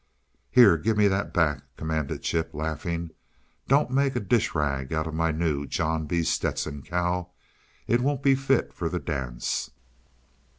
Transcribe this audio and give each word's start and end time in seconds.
"Here! 0.49 0.77
Give 0.77 0.97
that 0.97 1.31
back!" 1.31 1.61
commanded 1.77 2.23
Chip, 2.23 2.55
laughing. 2.55 3.11
"DON'T 3.67 3.91
make 3.91 4.15
a 4.15 4.19
dish 4.19 4.55
rag 4.55 4.91
of 4.93 5.13
my 5.13 5.29
new 5.29 5.67
John 5.67 6.07
B. 6.07 6.23
Stetson, 6.23 6.81
Cal. 6.81 7.35
It 7.85 8.01
won't 8.01 8.23
be 8.23 8.33
fit 8.33 8.73
for 8.73 8.89
the 8.89 8.97
dance." 8.99 9.69